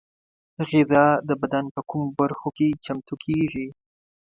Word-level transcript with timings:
غذا 0.69 1.05
د 1.27 1.29
بدن 1.41 1.65
په 1.75 1.81
کومو 1.89 2.07
برخو 2.19 2.49
کې 2.57 2.67
چمتو 2.85 3.15
کېږي؟ 3.23 3.67